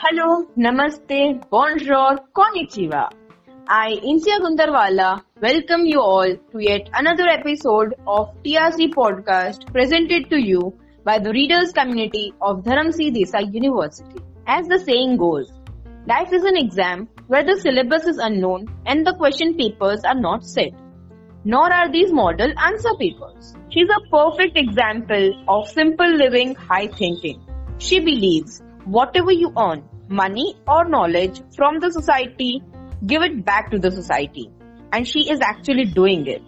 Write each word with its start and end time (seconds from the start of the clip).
Hello, 0.00 0.46
Namaste, 0.56 1.40
Bonjour, 1.50 2.18
Konnichiwa. 2.32 3.10
I, 3.66 3.98
Insia 4.04 4.38
Gundarwala, 4.38 5.24
welcome 5.42 5.86
you 5.86 6.00
all 6.00 6.36
to 6.52 6.58
yet 6.60 6.88
another 6.94 7.26
episode 7.26 7.94
of 8.06 8.28
TRC 8.44 8.94
podcast 8.94 9.66
presented 9.72 10.30
to 10.30 10.36
you 10.40 10.72
by 11.02 11.18
the 11.18 11.32
readers 11.32 11.72
community 11.72 12.32
of 12.40 12.62
Dharamsi 12.62 13.10
Desai 13.12 13.52
University. 13.52 14.20
As 14.46 14.68
the 14.68 14.78
saying 14.78 15.16
goes, 15.16 15.52
life 16.06 16.32
is 16.32 16.44
an 16.44 16.56
exam 16.56 17.08
where 17.26 17.42
the 17.44 17.58
syllabus 17.60 18.04
is 18.04 18.18
unknown 18.18 18.68
and 18.86 19.04
the 19.04 19.16
question 19.16 19.56
papers 19.56 20.04
are 20.04 20.14
not 20.14 20.44
set. 20.44 20.70
Nor 21.44 21.72
are 21.72 21.90
these 21.90 22.12
model 22.12 22.52
answer 22.56 22.94
papers. 23.00 23.56
She's 23.70 23.88
a 23.88 24.10
perfect 24.10 24.56
example 24.56 25.44
of 25.48 25.68
simple 25.68 26.08
living, 26.08 26.54
high 26.54 26.86
thinking. 26.86 27.42
She 27.78 27.98
believes 27.98 28.62
whatever 28.84 29.30
you 29.30 29.52
earn, 29.58 29.84
money 30.08 30.56
or 30.66 30.88
knowledge 30.88 31.40
from 31.56 31.80
the 31.80 31.90
society, 31.90 32.62
give 33.06 33.22
it 33.22 33.44
back 33.44 33.70
to 33.70 33.78
the 33.78 33.90
society. 33.90 34.50
And 34.92 35.06
she 35.06 35.30
is 35.30 35.40
actually 35.40 35.84
doing 35.86 36.26
it. 36.26 36.42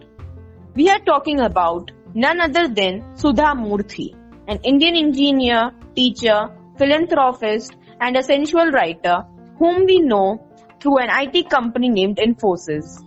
We 0.74 0.88
are 0.88 1.00
talking 1.00 1.40
about 1.40 1.90
none 2.14 2.40
other 2.40 2.68
than 2.68 3.16
Sudha 3.16 3.54
Murthy, 3.54 4.14
an 4.48 4.60
Indian 4.64 4.96
engineer, 4.96 5.72
teacher, 5.94 6.50
philanthropist, 6.78 7.74
and 8.00 8.16
a 8.16 8.22
sensual 8.22 8.70
writer 8.70 9.24
whom 9.58 9.84
we 9.84 10.00
know 10.00 10.46
through 10.80 10.98
an 10.98 11.10
IT 11.10 11.50
company 11.50 11.90
named 11.90 12.16
Infosys. 12.16 13.04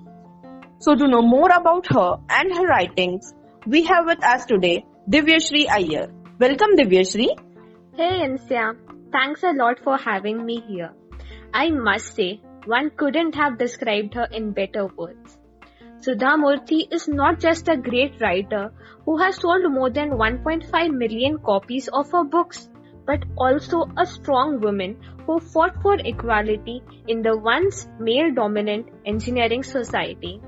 So 0.79 0.95
to 0.95 1.07
know 1.07 1.21
more 1.21 1.49
about 1.49 1.87
her 1.87 2.17
and 2.29 2.55
her 2.55 2.67
writings, 2.67 3.33
we 3.65 3.83
have 3.85 4.05
with 4.05 4.23
us 4.23 4.45
today 4.45 4.85
Divyashri 5.09 5.67
Iyer. 5.69 6.11
Welcome 6.39 6.75
Divyashri. 6.77 7.27
Hey 7.95 8.23
Insia, 8.25 8.75
thanks 9.13 9.43
a 9.43 9.53
lot 9.53 9.79
for 9.79 9.95
having 9.97 10.43
me 10.45 10.59
here. 10.67 10.91
I 11.53 11.69
must 11.69 12.15
say, 12.15 12.41
one 12.65 12.89
couldn't 12.97 13.35
have 13.35 13.57
described 13.57 14.15
her 14.15 14.27
in 14.31 14.51
better 14.51 14.87
words. 14.87 15.37
Sudha 15.99 16.31
Murthy 16.43 16.87
is 16.91 17.07
not 17.07 17.39
just 17.39 17.69
a 17.69 17.77
great 17.77 18.19
writer 18.19 18.73
who 19.05 19.17
has 19.17 19.35
sold 19.35 19.71
more 19.71 19.89
than 19.89 20.17
1.5 20.23 20.91
million 20.91 21.37
copies 21.37 21.87
of 21.89 22.11
her 22.11 22.23
books, 22.23 22.69
but 23.05 23.23
also 23.37 23.85
a 23.97 24.05
strong 24.05 24.59
woman 24.59 24.97
who 25.27 25.39
fought 25.39 25.81
for 25.81 25.95
equality 26.13 26.81
in 27.07 27.21
the 27.21 27.37
once 27.37 27.87
male 27.99 28.33
dominant 28.33 28.87
engineering 29.05 29.63
society. 29.63 30.41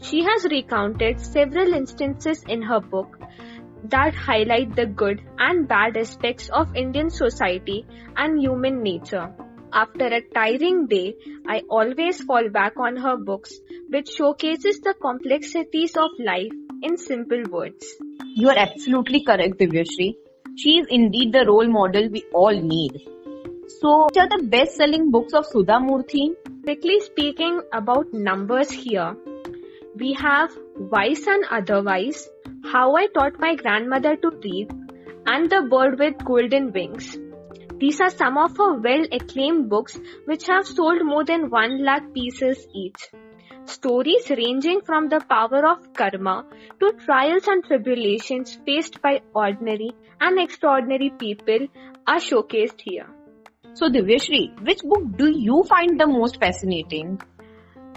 She 0.00 0.22
has 0.22 0.44
recounted 0.44 1.20
several 1.20 1.72
instances 1.72 2.44
in 2.44 2.62
her 2.62 2.80
book 2.80 3.15
that 3.90 4.14
highlight 4.14 4.76
the 4.76 4.86
good 4.86 5.20
and 5.38 5.66
bad 5.68 5.96
aspects 5.96 6.48
of 6.48 6.74
Indian 6.74 7.10
society 7.10 7.84
and 8.16 8.40
human 8.40 8.82
nature. 8.82 9.32
After 9.72 10.06
a 10.06 10.20
tiring 10.34 10.86
day, 10.86 11.16
I 11.48 11.62
always 11.68 12.22
fall 12.22 12.48
back 12.48 12.78
on 12.78 12.96
her 12.96 13.16
books, 13.16 13.58
which 13.88 14.10
showcases 14.10 14.80
the 14.80 14.94
complexities 14.94 15.96
of 15.96 16.10
life 16.18 16.52
in 16.82 16.96
simple 16.96 17.42
words. 17.50 17.86
You 18.34 18.48
are 18.48 18.58
absolutely 18.58 19.24
correct, 19.24 19.58
Divyashri. 19.58 20.14
She 20.56 20.78
is 20.78 20.86
indeed 20.88 21.32
the 21.32 21.44
role 21.46 21.68
model 21.68 22.08
we 22.08 22.24
all 22.32 22.54
need. 22.54 23.02
So, 23.80 24.04
what 24.04 24.16
are 24.16 24.28
the 24.28 24.44
best 24.44 24.76
selling 24.76 25.10
books 25.10 25.34
of 25.34 25.44
Sudha 25.46 25.74
Murthy? 25.74 26.34
Quickly 26.62 27.00
speaking 27.00 27.60
about 27.72 28.12
numbers 28.12 28.70
here, 28.70 29.16
we 29.96 30.14
have 30.14 30.56
Wise 30.78 31.26
and 31.26 31.44
Otherwise, 31.50 32.28
How 32.70 32.96
I 32.96 33.06
Taught 33.06 33.40
My 33.40 33.54
Grandmother 33.54 34.14
to 34.16 34.30
Read, 34.44 34.70
and 35.26 35.48
The 35.48 35.62
Bird 35.62 35.98
with 35.98 36.22
Golden 36.22 36.70
Wings. 36.70 37.16
These 37.78 37.98
are 38.02 38.10
some 38.10 38.36
of 38.36 38.54
her 38.58 38.74
well 38.74 39.06
acclaimed 39.10 39.70
books 39.70 39.98
which 40.26 40.46
have 40.48 40.66
sold 40.66 41.02
more 41.02 41.24
than 41.24 41.48
1 41.48 41.82
lakh 41.82 42.12
pieces 42.12 42.66
each. 42.74 43.08
Stories 43.64 44.28
ranging 44.28 44.82
from 44.82 45.08
the 45.08 45.20
power 45.20 45.66
of 45.66 45.94
karma 45.94 46.44
to 46.78 46.92
trials 47.06 47.48
and 47.48 47.64
tribulations 47.64 48.58
faced 48.66 49.00
by 49.00 49.22
ordinary 49.34 49.92
and 50.20 50.38
extraordinary 50.38 51.08
people 51.08 51.68
are 52.06 52.18
showcased 52.18 52.82
here. 52.82 53.06
So, 53.72 53.88
Divyashri, 53.88 54.62
which 54.62 54.82
book 54.82 55.16
do 55.16 55.30
you 55.30 55.64
find 55.64 55.98
the 55.98 56.06
most 56.06 56.38
fascinating? 56.38 57.18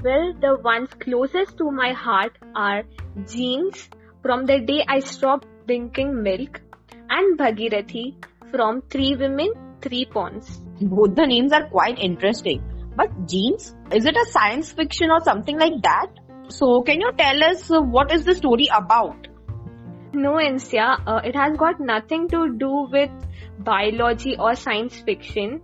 Well, 0.02 0.34
the 0.40 0.58
ones 0.64 0.90
closest 0.98 1.58
to 1.58 1.70
my 1.70 1.92
heart 1.92 2.38
are 2.56 2.84
Genes 3.28 3.90
from 4.22 4.46
the 4.46 4.62
day 4.62 4.86
I 4.88 5.02
stopped 5.02 5.46
drinking 5.68 6.24
milk 6.24 6.62
and 7.10 7.38
Bhagirathi 7.38 8.16
from 8.50 8.82
Three 8.90 9.18
Women, 9.18 9.52
Three 9.82 10.06
Ponds. 10.06 10.62
Both 10.80 11.16
the 11.16 11.26
names 11.26 11.52
are 11.52 11.68
quite 11.68 12.00
interesting. 12.00 12.64
But 12.96 13.28
Genes, 13.28 13.76
is 13.92 14.06
it 14.06 14.16
a 14.16 14.26
science 14.32 14.72
fiction 14.72 15.12
or 15.12 15.20
something 15.20 15.60
like 15.60 15.82
that? 15.84 16.08
So, 16.48 16.82
can 16.82 17.02
you 17.02 17.12
tell 17.18 17.44
us 17.44 17.70
uh, 17.70 17.82
what 17.82 18.14
is 18.14 18.24
the 18.24 18.36
story 18.36 18.70
about? 18.74 19.28
No, 20.14 20.40
Insia, 20.40 20.98
uh, 21.06 21.20
it 21.26 21.36
has 21.36 21.58
got 21.58 21.82
nothing 21.82 22.30
to 22.30 22.56
do 22.58 22.88
with 22.90 23.12
biology 23.60 24.38
or 24.40 24.56
science 24.56 24.98
fiction. 25.02 25.62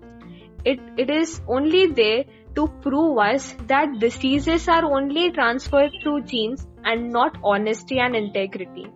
It, 0.65 0.79
it 0.97 1.09
is 1.09 1.39
only 1.47 1.87
there 1.87 2.25
to 2.55 2.67
prove 2.81 3.17
us 3.17 3.55
that 3.67 3.99
diseases 3.99 4.67
are 4.67 4.85
only 4.85 5.31
transferred 5.31 5.91
through 6.01 6.23
genes 6.23 6.67
and 6.83 7.11
not 7.11 7.37
honesty 7.43 7.99
and 7.99 8.15
integrity. 8.15 8.87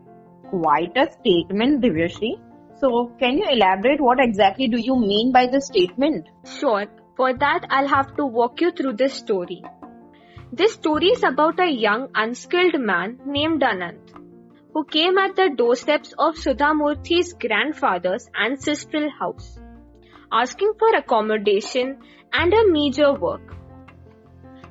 Quite 0.49 0.95
a 0.97 1.11
statement, 1.11 1.81
Divyashri. 1.81 2.39
So, 2.79 3.11
can 3.19 3.37
you 3.37 3.45
elaborate 3.49 3.99
what 3.99 4.19
exactly 4.19 4.67
do 4.67 4.79
you 4.79 4.97
mean 4.97 5.31
by 5.31 5.47
the 5.47 5.61
statement? 5.61 6.27
Sure. 6.45 6.85
For 7.17 7.33
that, 7.33 7.65
I'll 7.69 7.87
have 7.87 8.15
to 8.15 8.25
walk 8.25 8.61
you 8.61 8.71
through 8.71 8.93
this 8.93 9.13
story. 9.13 9.61
This 10.51 10.73
story 10.73 11.07
is 11.07 11.23
about 11.23 11.59
a 11.59 11.69
young, 11.69 12.09
unskilled 12.15 12.79
man 12.79 13.19
named 13.25 13.61
Anant, 13.61 14.13
who 14.73 14.83
came 14.85 15.17
at 15.17 15.35
the 15.35 15.49
doorsteps 15.55 16.13
of 16.17 16.37
Sudha 16.37 16.73
Murthy's 16.73 17.33
grandfather's 17.33 18.29
ancestral 18.39 19.09
house, 19.11 19.59
asking 20.31 20.73
for 20.77 20.95
accommodation 20.95 21.97
and 22.33 22.53
a 22.53 22.67
major 22.71 23.13
work. 23.13 23.55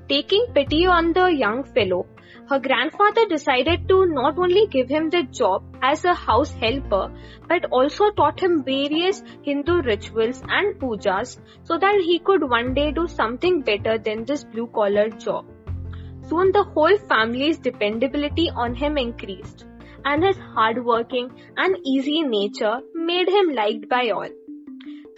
Taking 0.09 0.47
pity 0.55 0.87
on 0.87 1.13
the 1.13 1.27
young 1.27 1.65
fellow, 1.65 2.07
her 2.49 2.59
grandfather 2.59 3.27
decided 3.27 3.89
to 3.89 4.07
not 4.07 4.39
only 4.39 4.67
give 4.69 4.89
him 4.89 5.11
the 5.11 5.23
job 5.25 5.63
as 5.83 6.05
a 6.05 6.15
house 6.15 6.53
helper, 6.55 7.13
but 7.47 7.67
also 7.71 8.11
taught 8.13 8.41
him 8.41 8.65
various 8.65 9.23
Hindu 9.43 9.83
rituals 9.83 10.43
and 10.49 10.81
pujas 10.81 11.39
so 11.65 11.79
that 11.79 12.01
he 12.01 12.19
could 12.21 12.49
one 12.49 12.73
day 12.73 12.91
do 12.91 13.07
something 13.07 13.61
better 13.61 13.99
than 13.99 14.25
this 14.25 14.45
blue 14.45 14.67
collar 14.69 15.11
job. 15.11 15.45
Soon 16.29 16.53
the 16.53 16.63
whole 16.63 16.97
family's 17.09 17.59
dependability 17.59 18.51
on 18.51 18.75
him 18.75 18.97
increased, 18.97 19.67
and 20.05 20.25
his 20.25 20.39
hardworking 20.39 21.31
and 21.57 21.77
easy 21.85 22.23
nature 22.23 22.81
made 22.95 23.29
him 23.29 23.55
liked 23.55 23.89
by 23.89 24.09
all. 24.11 24.29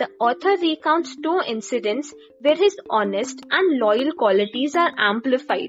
The 0.00 0.08
author 0.18 0.56
recounts 0.62 1.14
two 1.22 1.42
incidents 1.46 2.14
where 2.40 2.54
his 2.54 2.74
honest 2.88 3.42
and 3.50 3.78
loyal 3.78 4.12
qualities 4.12 4.74
are 4.74 4.90
amplified. 4.96 5.68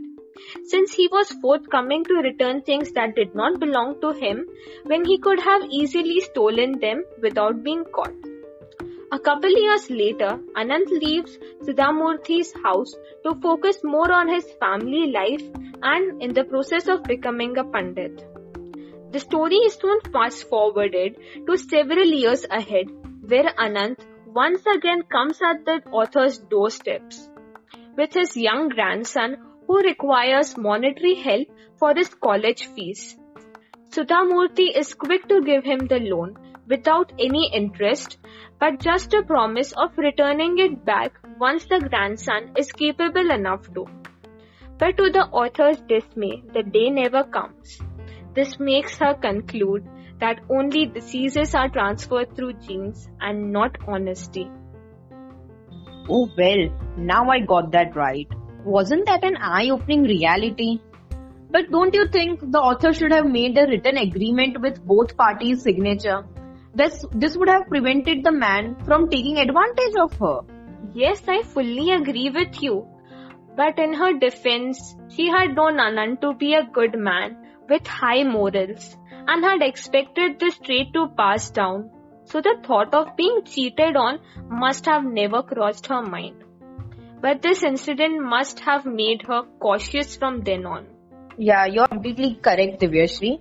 Since 0.63 0.93
he 0.93 1.09
was 1.11 1.33
forthcoming 1.41 2.05
to 2.05 2.13
return 2.13 2.61
things 2.61 2.93
that 2.93 3.13
did 3.13 3.35
not 3.35 3.59
belong 3.59 3.99
to 3.99 4.11
him 4.11 4.47
when 4.85 5.03
he 5.03 5.17
could 5.17 5.41
have 5.41 5.63
easily 5.69 6.21
stolen 6.21 6.79
them 6.79 7.03
without 7.21 7.61
being 7.61 7.83
caught. 7.83 8.13
A 9.11 9.19
couple 9.19 9.49
years 9.49 9.89
later, 9.89 10.39
Anant 10.55 10.87
leaves 10.87 11.37
Sudha 11.65 11.91
Murthy's 11.91 12.53
house 12.63 12.95
to 13.25 13.35
focus 13.41 13.83
more 13.83 14.13
on 14.13 14.29
his 14.29 14.49
family 14.61 15.11
life 15.11 15.43
and 15.83 16.23
in 16.23 16.33
the 16.33 16.45
process 16.45 16.87
of 16.87 17.03
becoming 17.03 17.57
a 17.57 17.65
pandit. 17.65 18.25
The 19.11 19.19
story 19.19 19.57
is 19.57 19.73
soon 19.73 19.99
fast 20.13 20.47
forwarded 20.47 21.17
to 21.47 21.57
several 21.57 22.05
years 22.05 22.45
ahead 22.49 22.87
where 23.27 23.53
Anant 23.59 23.99
once 24.33 24.65
again 24.73 25.01
comes 25.03 25.41
at 25.41 25.65
the 25.65 25.81
author's 25.91 26.37
doorsteps 26.37 27.29
with 27.97 28.13
his 28.13 28.37
young 28.37 28.69
grandson 28.69 29.35
who 29.67 29.79
requires 29.79 30.57
monetary 30.57 31.15
help 31.15 31.47
for 31.77 31.93
his 31.93 32.13
college 32.13 32.67
fees. 32.67 33.17
Sudha 33.89 34.21
Murthy 34.29 34.69
is 34.73 34.93
quick 34.93 35.27
to 35.27 35.41
give 35.41 35.65
him 35.65 35.87
the 35.87 35.99
loan 35.99 36.37
without 36.67 37.11
any 37.19 37.51
interest 37.53 38.17
but 38.57 38.79
just 38.79 39.13
a 39.13 39.21
promise 39.23 39.73
of 39.73 39.97
returning 39.97 40.57
it 40.59 40.85
back 40.85 41.19
once 41.37 41.65
the 41.65 41.79
grandson 41.79 42.51
is 42.55 42.71
capable 42.71 43.31
enough 43.31 43.73
to. 43.73 43.85
But 44.77 44.95
to 44.97 45.09
the 45.09 45.25
author's 45.25 45.81
dismay, 45.81 46.43
the 46.53 46.63
day 46.63 46.89
never 46.89 47.23
comes. 47.23 47.81
This 48.33 48.59
makes 48.59 48.97
her 48.97 49.13
conclude 49.13 49.87
that 50.21 50.39
only 50.49 50.85
diseases 50.85 51.53
are 51.55 51.69
transferred 51.69 52.35
through 52.35 52.53
genes 52.53 53.09
and 53.19 53.51
not 53.51 53.77
honesty. 53.87 54.49
Oh 56.09 56.29
well, 56.37 56.69
now 56.97 57.29
I 57.29 57.39
got 57.39 57.71
that 57.71 57.95
right. 57.95 58.27
Wasn't 58.63 59.07
that 59.07 59.23
an 59.23 59.37
eye 59.37 59.69
opening 59.71 60.03
reality? 60.03 60.79
But 61.49 61.71
don't 61.71 61.93
you 61.93 62.07
think 62.07 62.39
the 62.39 62.59
author 62.59 62.93
should 62.93 63.11
have 63.11 63.25
made 63.25 63.57
a 63.57 63.67
written 63.67 63.97
agreement 63.97 64.61
with 64.61 64.85
both 64.85 65.17
parties' 65.17 65.63
signature? 65.63 66.23
This, 66.73 67.03
this 67.13 67.35
would 67.35 67.49
have 67.49 67.67
prevented 67.67 68.23
the 68.23 68.31
man 68.31 68.77
from 68.85 69.09
taking 69.09 69.37
advantage 69.37 69.95
of 69.99 70.13
her. 70.19 70.39
Yes, 70.93 71.21
I 71.27 71.41
fully 71.41 71.91
agree 71.91 72.29
with 72.29 72.61
you. 72.61 72.87
But 73.57 73.79
in 73.79 73.93
her 73.93 74.13
defense, 74.17 74.95
she 75.09 75.27
had 75.27 75.55
known 75.55 75.77
Anand 75.77 76.21
to 76.21 76.33
be 76.33 76.53
a 76.53 76.63
good 76.63 76.97
man 76.97 77.37
with 77.67 77.85
high 77.85 78.23
morals 78.23 78.95
and 79.27 79.43
had 79.43 79.61
expected 79.61 80.39
this 80.39 80.57
trait 80.59 80.93
to 80.93 81.07
pass 81.17 81.49
down. 81.49 81.89
So 82.25 82.41
the 82.41 82.55
thought 82.63 82.93
of 82.93 83.15
being 83.17 83.41
cheated 83.45 83.95
on 83.95 84.19
must 84.47 84.85
have 84.85 85.03
never 85.03 85.43
crossed 85.43 85.87
her 85.87 86.01
mind. 86.01 86.43
But 87.21 87.41
this 87.41 87.63
incident 87.63 88.21
must 88.21 88.59
have 88.61 88.85
made 88.85 89.23
her 89.27 89.43
cautious 89.59 90.15
from 90.15 90.41
then 90.41 90.65
on. 90.65 90.87
Yeah, 91.37 91.65
you're 91.65 91.87
completely 91.87 92.35
correct, 92.41 92.81
Divyashri. 92.81 93.39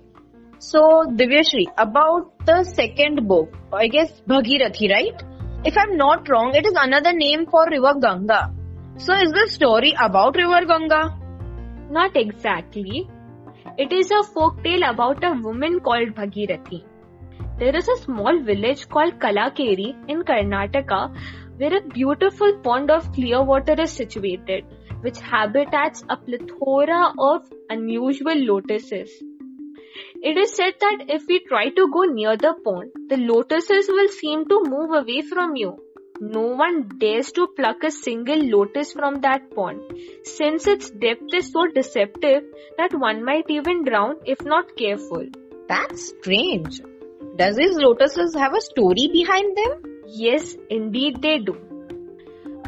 So, 0.59 1.03
Divyashri, 1.07 1.65
about 1.77 2.45
the 2.45 2.63
second 2.63 3.27
book, 3.27 3.57
I 3.73 3.87
guess 3.87 4.11
Bhagirathi, 4.27 4.91
right? 4.91 5.23
If 5.65 5.75
I'm 5.77 5.97
not 5.97 6.29
wrong, 6.29 6.53
it 6.55 6.65
is 6.65 6.73
another 6.75 7.13
name 7.13 7.47
for 7.47 7.65
River 7.67 7.95
Ganga. 7.99 8.53
So, 8.97 9.13
is 9.13 9.31
the 9.31 9.47
story 9.49 9.95
about 9.99 10.35
River 10.35 10.65
Ganga? 10.65 11.17
Not 11.89 12.15
exactly. 12.15 13.09
It 13.77 13.93
is 13.93 14.11
a 14.11 14.23
folk 14.23 14.63
tale 14.63 14.83
about 14.83 15.23
a 15.23 15.31
woman 15.31 15.79
called 15.79 16.13
Bhagirathi. 16.13 16.83
There 17.57 17.75
is 17.75 17.87
a 17.87 17.95
small 17.97 18.39
village 18.41 18.89
called 18.89 19.19
Kalakeri 19.19 19.95
in 20.09 20.23
Karnataka 20.23 21.15
where 21.57 21.77
a 21.77 21.81
beautiful 21.81 22.57
pond 22.63 22.91
of 22.91 23.11
clear 23.13 23.41
water 23.41 23.75
is 23.79 23.91
situated, 23.91 24.65
which 25.01 25.19
habitats 25.19 26.03
a 26.09 26.17
plethora 26.17 27.13
of 27.17 27.49
unusual 27.69 28.35
lotuses. 28.35 29.09
It 30.21 30.37
is 30.37 30.53
said 30.53 30.73
that 30.81 31.05
if 31.07 31.25
we 31.27 31.39
try 31.47 31.69
to 31.69 31.87
go 31.91 32.03
near 32.03 32.35
the 32.35 32.55
pond, 32.65 32.91
the 33.07 33.17
lotuses 33.17 33.87
will 33.87 34.09
seem 34.09 34.47
to 34.49 34.63
move 34.65 34.91
away 34.91 35.21
from 35.21 35.55
you. 35.55 35.77
No 36.23 36.41
one 36.55 36.87
dares 36.99 37.31
to 37.31 37.47
pluck 37.47 37.83
a 37.83 37.89
single 37.89 38.37
lotus 38.37 38.93
from 38.93 39.21
that 39.21 39.55
pond, 39.55 39.81
since 40.23 40.67
its 40.67 40.91
depth 40.91 41.33
is 41.33 41.51
so 41.51 41.65
deceptive 41.65 42.43
that 42.77 42.93
one 42.93 43.25
might 43.25 43.49
even 43.49 43.83
drown 43.83 44.17
if 44.23 44.45
not 44.45 44.75
careful. 44.77 45.25
That's 45.67 46.09
strange. 46.09 46.79
Does 47.37 47.55
these 47.55 47.75
lotuses 47.75 48.35
have 48.35 48.53
a 48.53 48.61
story 48.61 49.09
behind 49.11 49.57
them? 49.57 50.03
Yes, 50.05 50.55
indeed 50.69 51.23
they 51.23 51.39
do. 51.39 51.57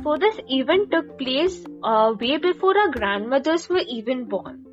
For 0.02 0.18
this 0.18 0.40
event 0.50 0.90
took 0.90 1.20
place 1.20 1.64
uh, 1.84 2.16
way 2.20 2.38
before 2.38 2.76
our 2.76 2.90
grandmothers 2.90 3.70
were 3.70 3.86
even 3.88 4.26
born. 4.26 4.66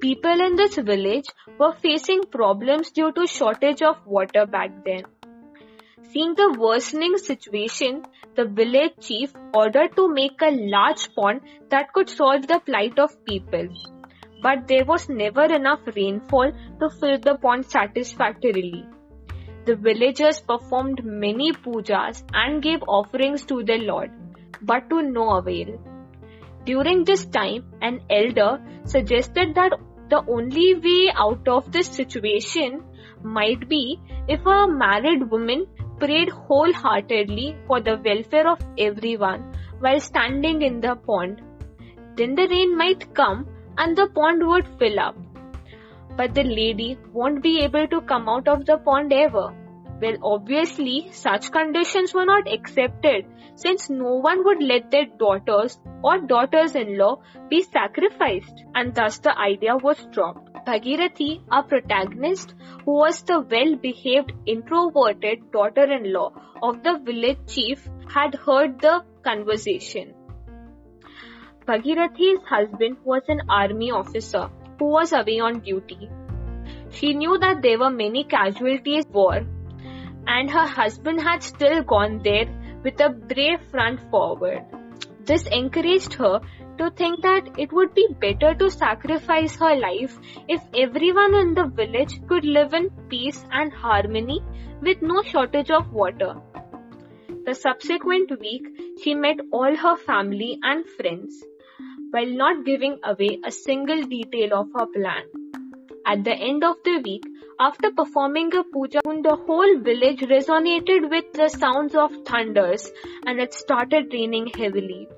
People 0.00 0.40
in 0.40 0.56
this 0.56 0.74
village 0.74 1.28
were 1.60 1.74
facing 1.80 2.24
problems 2.24 2.90
due 2.90 3.12
to 3.12 3.28
shortage 3.28 3.82
of 3.82 4.04
water 4.04 4.46
back 4.46 4.84
then. 4.84 5.04
Seeing 6.12 6.34
the 6.34 6.56
worsening 6.58 7.16
situation, 7.18 8.04
the 8.34 8.44
village 8.44 8.94
chief 9.00 9.32
ordered 9.54 9.94
to 9.94 10.12
make 10.12 10.42
a 10.42 10.50
large 10.50 11.14
pond 11.14 11.42
that 11.68 11.92
could 11.92 12.10
solve 12.10 12.48
the 12.48 12.58
plight 12.58 12.98
of 12.98 13.24
people. 13.24 13.68
But 14.42 14.66
there 14.66 14.84
was 14.84 15.08
never 15.08 15.44
enough 15.44 15.78
rainfall 15.94 16.50
to 16.80 16.90
fill 16.98 17.20
the 17.20 17.36
pond 17.36 17.66
satisfactorily. 17.66 18.86
The 19.66 19.76
villagers 19.76 20.40
performed 20.40 21.04
many 21.04 21.52
pujas 21.52 22.24
and 22.32 22.60
gave 22.60 22.82
offerings 22.88 23.44
to 23.44 23.62
the 23.62 23.78
Lord, 23.78 24.10
but 24.62 24.90
to 24.90 25.02
no 25.02 25.36
avail. 25.36 25.78
During 26.64 27.04
this 27.04 27.24
time, 27.26 27.72
an 27.82 28.00
elder 28.10 28.60
suggested 28.84 29.54
that 29.54 29.78
the 30.08 30.24
only 30.26 30.74
way 30.74 31.12
out 31.14 31.46
of 31.46 31.70
this 31.70 31.86
situation 31.86 32.82
might 33.22 33.68
be 33.68 34.00
if 34.26 34.44
a 34.44 34.66
married 34.66 35.30
woman 35.30 35.66
prayed 36.00 36.30
wholeheartedly 36.30 37.56
for 37.66 37.80
the 37.80 37.96
welfare 38.04 38.48
of 38.50 38.58
everyone 38.78 39.54
while 39.78 40.00
standing 40.00 40.62
in 40.62 40.80
the 40.80 40.96
pond. 40.96 41.42
Then 42.16 42.34
the 42.34 42.48
rain 42.48 42.76
might 42.76 43.14
come 43.14 43.46
and 43.78 43.96
the 43.96 44.08
pond 44.08 44.46
would 44.46 44.66
fill 44.78 44.98
up. 44.98 45.16
But 46.16 46.34
the 46.34 46.44
lady 46.44 46.98
won't 47.12 47.42
be 47.42 47.60
able 47.60 47.86
to 47.88 48.00
come 48.00 48.28
out 48.28 48.48
of 48.48 48.66
the 48.66 48.78
pond 48.78 49.12
ever. 49.12 49.54
Well, 50.02 50.16
obviously, 50.22 51.08
such 51.12 51.52
conditions 51.52 52.14
were 52.14 52.24
not 52.24 52.50
accepted 52.50 53.26
since 53.54 53.90
no 53.90 54.14
one 54.14 54.44
would 54.44 54.62
let 54.62 54.90
their 54.90 55.06
daughters 55.18 55.78
or 56.02 56.18
daughters 56.18 56.74
in 56.74 56.96
law 56.96 57.16
be 57.50 57.62
sacrificed, 57.62 58.64
and 58.74 58.94
thus 58.94 59.18
the 59.18 59.38
idea 59.38 59.76
was 59.76 60.06
dropped. 60.06 60.49
Bhagirathi, 60.66 61.40
our 61.50 61.62
protagonist, 61.62 62.54
who 62.84 62.92
was 62.92 63.22
the 63.22 63.40
well 63.40 63.76
behaved, 63.76 64.32
introverted 64.46 65.50
daughter 65.52 65.84
in 65.92 66.12
law 66.12 66.32
of 66.62 66.82
the 66.82 66.98
village 66.98 67.38
chief, 67.46 67.88
had 68.08 68.34
heard 68.34 68.80
the 68.80 69.02
conversation. 69.24 70.14
Bhagirathi's 71.66 72.42
husband 72.48 72.96
was 73.04 73.22
an 73.28 73.42
army 73.48 73.90
officer 73.90 74.50
who 74.78 74.86
was 74.86 75.12
away 75.12 75.38
on 75.40 75.60
duty. 75.60 76.10
She 76.90 77.14
knew 77.14 77.38
that 77.38 77.62
there 77.62 77.78
were 77.78 77.90
many 77.90 78.24
casualties 78.24 79.04
war 79.12 79.46
and 80.26 80.50
her 80.50 80.66
husband 80.66 81.20
had 81.20 81.42
still 81.42 81.82
gone 81.82 82.20
there 82.24 82.46
with 82.82 83.00
a 83.00 83.10
brave 83.10 83.60
front 83.70 84.00
forward. 84.10 84.64
This 85.24 85.46
encouraged 85.46 86.14
her 86.14 86.40
to 86.78 86.90
think 86.90 87.22
that 87.22 87.48
it 87.58 87.72
would 87.72 87.94
be 87.94 88.06
better 88.20 88.54
to 88.54 88.70
sacrifice 88.70 89.56
her 89.56 89.74
life 89.76 90.18
if 90.48 90.62
everyone 90.74 91.34
in 91.34 91.54
the 91.54 91.66
village 91.66 92.20
could 92.28 92.44
live 92.44 92.74
in 92.74 92.90
peace 93.08 93.44
and 93.50 93.72
harmony 93.72 94.40
with 94.80 95.02
no 95.02 95.22
shortage 95.22 95.70
of 95.70 95.92
water. 95.92 96.34
The 97.46 97.54
subsequent 97.54 98.30
week, 98.40 98.66
she 99.02 99.14
met 99.14 99.36
all 99.52 99.74
her 99.74 99.96
family 99.96 100.58
and 100.62 100.86
friends 100.88 101.42
while 102.10 102.26
not 102.26 102.64
giving 102.64 102.98
away 103.04 103.38
a 103.44 103.50
single 103.50 104.02
detail 104.02 104.54
of 104.54 104.68
her 104.76 104.86
plan. 104.86 105.22
At 106.06 106.24
the 106.24 106.34
end 106.34 106.64
of 106.64 106.76
the 106.84 106.98
week, 106.98 107.24
after 107.60 107.90
performing 107.90 108.54
a 108.54 108.64
puja, 108.64 109.00
the 109.04 109.36
whole 109.46 109.78
village 109.78 110.20
resonated 110.20 111.10
with 111.10 111.32
the 111.34 111.48
sounds 111.48 111.94
of 111.94 112.10
thunders 112.24 112.90
and 113.26 113.38
it 113.38 113.52
started 113.52 114.12
raining 114.12 114.46
heavily. 114.46 115.08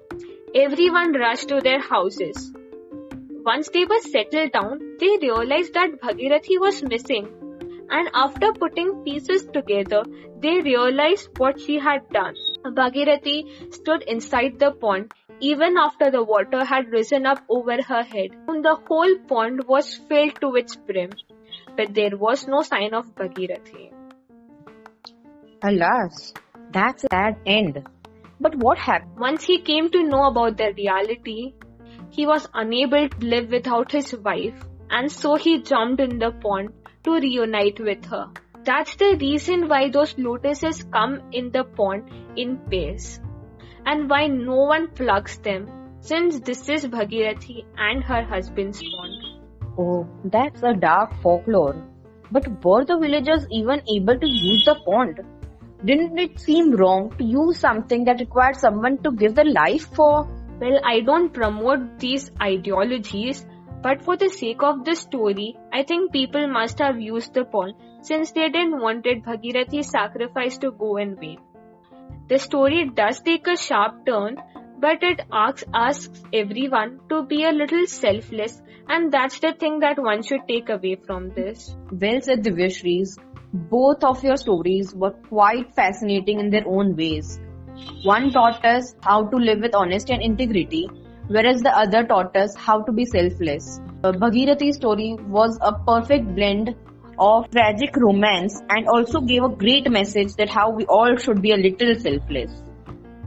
Everyone 0.54 1.12
rushed 1.12 1.49
to 1.49 1.60
their 1.60 1.81
houses. 1.81 2.52
Once 3.44 3.69
they 3.70 3.84
were 3.84 4.00
settled 4.00 4.52
down, 4.52 4.81
they 5.00 5.16
realized 5.20 5.75
that 5.75 6.00
Bhagirathi 6.00 6.60
was 6.60 6.82
missing. 6.82 7.28
And 7.90 8.08
after 8.14 8.52
putting 8.52 9.02
pieces 9.04 9.44
together, 9.46 10.04
they 10.40 10.60
realized 10.60 11.38
what 11.38 11.61
she 11.61 11.78
had 11.78 12.09
done. 12.11 12.35
Bhagirathi 12.64 13.73
stood 13.75 14.02
inside 14.02 14.59
the 14.59 14.73
pond 14.73 15.12
even 15.40 15.76
after 15.76 16.11
the 16.11 16.23
water 16.23 16.64
had 16.64 16.92
risen 16.92 17.26
up 17.26 17.42
over 17.49 17.82
her 17.82 18.02
head. 18.02 18.30
The 18.47 18.78
whole 18.87 19.16
pond 19.28 19.64
was 19.66 19.94
filled 19.94 20.40
to 20.40 20.54
its 20.54 20.76
brim 20.76 21.11
but 21.76 21.94
there 21.94 22.16
was 22.16 22.47
no 22.47 22.62
sign 22.62 22.94
of 22.94 23.14
Bhagirathi. 23.14 23.92
Alas, 25.62 26.35
that's 26.71 27.04
a 27.04 27.09
sad 27.11 27.37
end. 27.47 27.87
But 28.42 28.56
what 28.56 28.78
happened? 28.78 29.20
Once 29.20 29.44
he 29.44 29.61
came 29.61 29.88
to 29.90 30.02
know 30.02 30.25
about 30.25 30.56
the 30.58 30.72
reality, 30.76 31.54
he 32.11 32.26
was 32.26 32.49
unable 32.52 33.08
to 33.08 33.26
live 33.32 33.50
without 33.50 33.92
his 33.92 34.14
wife, 34.28 34.64
and 34.90 35.11
so 35.11 35.37
he 35.37 35.62
jumped 35.62 36.00
in 36.00 36.18
the 36.18 36.32
pond 36.32 36.70
to 37.04 37.12
reunite 37.25 37.78
with 37.78 38.04
her. 38.06 38.25
That's 38.64 38.96
the 38.96 39.16
reason 39.20 39.68
why 39.68 39.90
those 39.90 40.16
lotuses 40.18 40.82
come 40.96 41.20
in 41.30 41.52
the 41.52 41.62
pond 41.62 42.11
in 42.37 42.58
pairs, 42.72 43.20
and 43.87 44.11
why 44.11 44.26
no 44.26 44.56
one 44.72 44.88
plucks 44.88 45.37
them, 45.38 45.68
since 46.00 46.40
this 46.40 46.68
is 46.68 46.87
Bhagirathi 46.87 47.64
and 47.76 48.02
her 48.02 48.25
husband's 48.25 48.82
pond. 48.82 49.14
Oh, 49.78 50.08
that's 50.25 50.64
a 50.64 50.75
dark 50.75 51.14
folklore. 51.22 51.76
But 52.32 52.64
were 52.64 52.84
the 52.84 52.99
villagers 52.99 53.46
even 53.50 53.82
able 53.96 54.18
to 54.18 54.26
use 54.26 54.64
the 54.64 54.76
pond? 54.84 55.20
Didn't 55.85 56.17
it 56.17 56.39
seem 56.39 56.77
wrong 56.77 57.12
to 57.19 57.25
use 57.25 57.59
something 57.59 58.05
that 58.05 58.21
required 58.21 58.55
someone 58.55 58.99
to 59.03 59.11
give 59.11 59.35
their 59.35 59.53
life 59.53 59.93
for? 59.95 60.29
Well, 60.61 60.81
I 60.85 61.01
don't 61.01 61.35
promote 61.35 61.99
these 61.99 62.31
ideologies, 62.41 63.45
but 63.83 64.01
for 64.01 64.17
the 64.17 64.29
sake 64.29 64.62
of 64.62 64.85
the 64.85 64.95
story, 64.95 65.57
I 65.73 65.83
think 65.83 66.12
people 66.12 66.47
must 66.47 66.79
have 66.79 67.01
used 67.01 67.35
the 67.35 67.45
pond 67.45 67.75
since 68.01 68.31
they 68.31 68.49
didn't 68.49 68.81
wanted 68.81 69.25
Bhagirathi's 69.25 69.91
sacrifice 69.91 70.57
to 70.59 70.71
go 70.71 70.99
in 70.99 71.17
vain. 71.17 71.41
The 72.29 72.39
story 72.39 72.89
does 72.89 73.21
take 73.21 73.49
a 73.49 73.57
sharp 73.57 74.07
turn, 74.07 74.37
but 74.79 75.03
it 75.03 75.23
asks, 75.33 75.65
asks 75.75 76.23
everyone 76.33 77.01
to 77.09 77.25
be 77.25 77.43
a 77.43 77.51
little 77.51 77.87
selfless 77.87 78.62
and 78.89 79.12
that's 79.12 79.39
the 79.39 79.53
thing 79.53 79.81
that 79.81 79.99
one 79.99 80.23
should 80.23 80.47
take 80.49 80.69
away 80.69 80.97
from 81.07 81.31
this. 81.31 81.75
Well 81.91 82.21
said, 82.21 82.43
Divyashris. 82.43 83.19
Both 83.55 84.03
of 84.03 84.25
your 84.25 84.37
stories 84.37 84.95
were 84.95 85.11
quite 85.29 85.75
fascinating 85.75 86.41
in 86.41 86.51
their 86.51 86.67
own 86.67 86.97
ways. 86.97 87.39
One 88.03 88.31
taught 88.31 88.65
us 88.65 88.95
how 89.03 89.27
to 89.27 89.37
live 89.37 89.61
with 89.61 89.75
honesty 89.75 90.15
and 90.15 90.23
integrity, 90.23 90.89
whereas 91.29 91.61
the 91.62 91.77
other 91.77 92.05
taught 92.05 92.37
us 92.37 92.55
how 92.57 92.83
to 92.83 92.93
be 92.93 93.05
selfless. 93.05 93.81
Bhagirathi's 94.03 94.77
story 94.77 95.17
was 95.29 95.59
a 95.61 95.73
perfect 95.85 96.35
blend 96.35 96.75
of 97.19 97.51
tragic 97.51 97.95
romance 97.97 98.61
and 98.71 98.89
also 98.89 99.21
gave 99.21 99.45
a 99.45 99.49
great 99.49 99.91
message 99.91 100.35
that 100.37 100.49
how 100.49 100.71
we 100.71 100.85
all 100.87 101.17
should 101.17 101.43
be 101.43 101.53
a 101.53 101.57
little 101.57 101.95
selfless. 101.95 102.51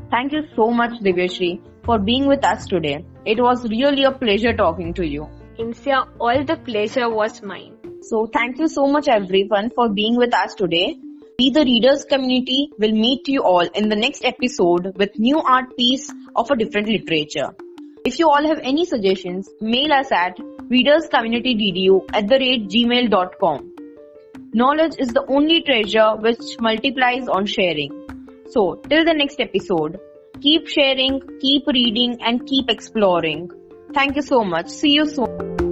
Thank 0.10 0.34
you 0.34 0.44
so 0.56 0.72
much, 0.72 1.00
Divyashri, 1.02 1.62
for 1.84 2.00
being 2.00 2.28
with 2.28 2.44
us 2.44 2.66
today. 2.66 3.06
It 3.26 3.40
was 3.40 3.64
really 3.70 4.04
a 4.04 4.12
pleasure 4.12 4.54
talking 4.54 4.94
to 4.96 5.06
you. 5.06 5.30
Insia, 5.58 6.06
all 6.20 6.44
the 6.44 6.58
pleasure 6.58 7.10
was 7.10 7.42
mine. 7.42 7.78
So 8.02 8.26
thank 8.26 8.60
you 8.60 8.68
so 8.68 8.88
much 8.88 9.08
everyone 9.08 9.70
for 9.70 9.88
being 9.90 10.18
with 10.18 10.34
us 10.34 10.54
today. 10.54 10.98
We 11.40 11.50
the 11.50 11.64
readers 11.64 12.04
community 12.04 12.70
will 12.78 12.92
meet 12.92 13.28
you 13.28 13.42
all 13.44 13.68
in 13.82 13.90
the 13.90 13.96
next 13.96 14.26
episode 14.26 14.98
with 14.98 15.18
new 15.18 15.40
art 15.40 15.76
piece 15.78 16.12
of 16.36 16.52
a 16.52 16.58
different 16.58 16.90
literature. 16.90 17.56
If 18.06 18.20
you 18.20 18.30
all 18.30 18.48
have 18.48 18.60
any 18.60 18.86
suggestions, 18.86 19.50
mail 19.62 19.94
us 19.94 20.12
at 20.12 20.38
readerscommunityddu 20.38 22.02
at 22.14 22.28
the 22.28 22.38
rate 22.38 22.68
gmail.com. 22.68 23.74
Knowledge 24.54 24.96
is 25.00 25.10
the 25.10 25.26
only 25.28 25.62
treasure 25.62 26.16
which 26.18 26.60
multiplies 26.60 27.28
on 27.28 27.46
sharing. 27.46 27.92
So, 28.50 28.76
till 28.90 29.06
the 29.06 29.14
next 29.14 29.40
episode, 29.40 30.00
keep 30.42 30.68
sharing, 30.68 31.22
keep 31.40 31.66
reading 31.68 32.18
and 32.22 32.46
keep 32.46 32.70
exploring. 32.70 33.50
Thank 33.96 34.18
you 34.18 34.24
so 34.24 34.44
much. 34.44 34.68
See 34.68 34.92
you 34.92 35.06
soon. 35.08 35.65